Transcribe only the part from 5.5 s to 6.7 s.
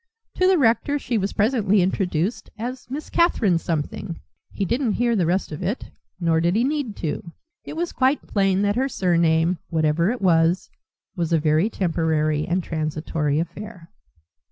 of it. Nor did he